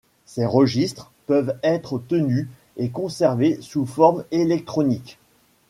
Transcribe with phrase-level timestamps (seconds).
[0.25, 5.19] Ces registres peuvent être tenus et conservés sous forme électronique.